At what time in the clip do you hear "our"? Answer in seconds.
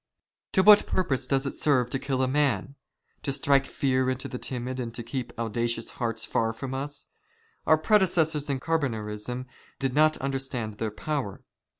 7.67-7.77